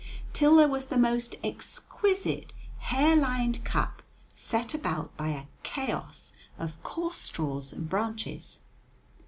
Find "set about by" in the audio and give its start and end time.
4.33-5.27